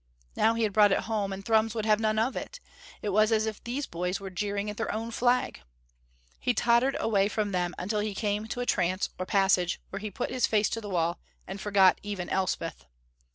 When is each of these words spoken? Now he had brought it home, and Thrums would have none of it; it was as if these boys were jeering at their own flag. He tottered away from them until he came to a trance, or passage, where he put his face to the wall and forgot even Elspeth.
Now 0.35 0.55
he 0.55 0.63
had 0.63 0.73
brought 0.73 0.91
it 0.91 1.01
home, 1.01 1.31
and 1.31 1.45
Thrums 1.45 1.75
would 1.75 1.85
have 1.85 1.99
none 1.99 2.17
of 2.17 2.35
it; 2.35 2.59
it 3.03 3.09
was 3.09 3.31
as 3.31 3.45
if 3.45 3.63
these 3.63 3.85
boys 3.85 4.19
were 4.19 4.31
jeering 4.31 4.67
at 4.67 4.77
their 4.77 4.91
own 4.91 5.11
flag. 5.11 5.61
He 6.39 6.55
tottered 6.55 6.97
away 6.99 7.27
from 7.27 7.51
them 7.51 7.75
until 7.77 7.99
he 7.99 8.15
came 8.15 8.47
to 8.47 8.61
a 8.61 8.65
trance, 8.65 9.09
or 9.19 9.27
passage, 9.27 9.79
where 9.91 9.99
he 9.99 10.09
put 10.09 10.31
his 10.31 10.47
face 10.47 10.69
to 10.69 10.81
the 10.81 10.89
wall 10.89 11.19
and 11.45 11.61
forgot 11.61 11.99
even 12.01 12.29
Elspeth. 12.29 12.85